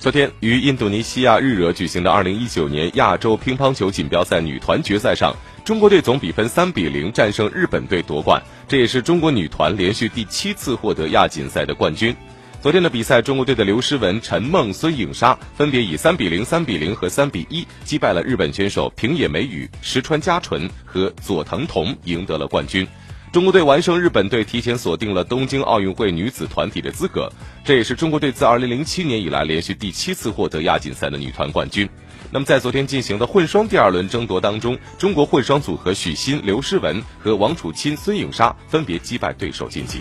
[0.00, 12.16] 昨天于印度尼西亚日惹举行的二零一九年亚洲乒乓球锦标赛女团决赛上，中国队总比分三比零战胜日本队夺冠，这也是中国女团连续第七次获得亚锦赛的冠军。
[12.62, 22.88] 昨天的比赛，中国队的刘诗雯、陈梦、孙颖莎分别以三比零、三比零和三比一击败了日本选手平野美宇、石川佳纯和佐藤瞳，赢得了冠军。
[23.32, 27.30] 中国队完胜日本队，提前锁定了东京奥运会女子团体的资格。
[27.64, 31.88] 这也是中国队自2007年以来连续第七次获得亚锦赛的女团冠军。
[32.32, 40.00] 那么，在昨天进行的混双第二轮争夺当中，中国混双组合许昕、刘诗雯和王楚钦、孙颖莎分别击败对手晋级。